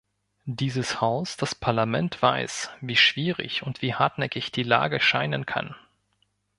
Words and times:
Dieses 0.47 0.99
Haus 0.99 1.37
das 1.37 1.53
Parlament 1.53 2.23
weiß, 2.23 2.71
wie 2.81 2.95
schwierig 2.95 3.61
und 3.61 3.83
wie 3.83 3.93
hartnäckig 3.93 4.51
die 4.51 4.63
Lage 4.63 4.99
scheinen 4.99 5.45
kann. 5.45 5.75